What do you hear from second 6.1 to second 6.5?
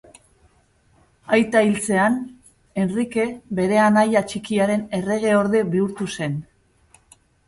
zen.